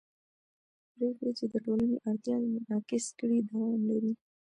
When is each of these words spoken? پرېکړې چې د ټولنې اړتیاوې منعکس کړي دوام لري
پرېکړې 0.93 1.31
چې 1.37 1.45
د 1.51 1.53
ټولنې 1.65 1.95
اړتیاوې 2.09 2.47
منعکس 2.53 3.05
کړي 3.19 3.37
دوام 3.49 3.79
لري 3.89 4.13